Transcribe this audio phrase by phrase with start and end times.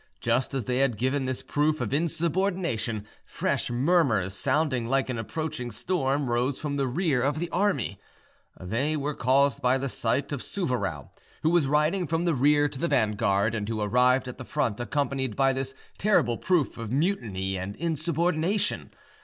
[0.19, 5.69] Just as they had given this proof of insubordination, fresh murmurs, sounding like an approaching
[5.69, 7.99] storm, rose from the rear of the army:
[8.59, 11.11] they were caused by the sight of Souvarow,
[11.43, 14.79] who was riding from the rear to the vanguard, and who arrived at the front
[14.79, 18.89] accompanied by this terrible proof of mutiny and insubordination.